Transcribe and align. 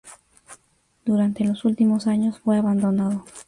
Durante 1.05 1.43
los 1.45 1.63
últimos 1.63 2.07
años 2.07 2.39
fue 2.39 2.57
abandonado. 2.57 3.23